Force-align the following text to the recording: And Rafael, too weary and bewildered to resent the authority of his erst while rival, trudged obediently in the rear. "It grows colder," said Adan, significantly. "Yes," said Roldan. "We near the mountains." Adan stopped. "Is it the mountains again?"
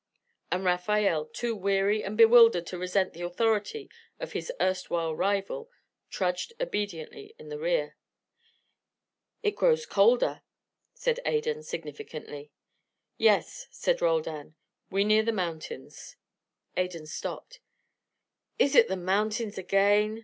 And 0.51 0.65
Rafael, 0.65 1.27
too 1.27 1.55
weary 1.55 2.03
and 2.03 2.17
bewildered 2.17 2.65
to 2.65 2.77
resent 2.79 3.13
the 3.13 3.21
authority 3.21 3.87
of 4.19 4.31
his 4.31 4.51
erst 4.59 4.89
while 4.89 5.15
rival, 5.15 5.69
trudged 6.09 6.53
obediently 6.59 7.35
in 7.37 7.49
the 7.49 7.59
rear. 7.59 7.97
"It 9.43 9.51
grows 9.55 9.85
colder," 9.85 10.41
said 10.95 11.19
Adan, 11.23 11.61
significantly. 11.61 12.51
"Yes," 13.19 13.67
said 13.69 14.01
Roldan. 14.01 14.55
"We 14.89 15.03
near 15.03 15.21
the 15.21 15.31
mountains." 15.31 16.15
Adan 16.75 17.05
stopped. 17.05 17.59
"Is 18.57 18.73
it 18.73 18.87
the 18.87 18.97
mountains 18.97 19.59
again?" 19.59 20.19